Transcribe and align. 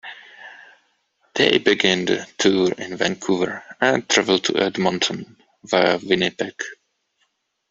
They 1.35 1.59
begin 1.59 2.05
the 2.05 2.27
tour 2.39 2.71
in 2.79 2.97
Vancouver 2.97 3.63
and 3.79 4.09
travel 4.09 4.39
to 4.39 4.57
Edmonton, 4.57 5.37
via 5.63 5.99
Winnipeg. 5.99 6.59